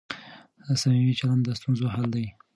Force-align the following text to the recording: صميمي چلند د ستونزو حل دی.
صميمي 0.81 1.13
چلند 1.19 1.41
د 1.45 1.49
ستونزو 1.59 1.85
حل 1.93 2.05
دی. 2.15 2.25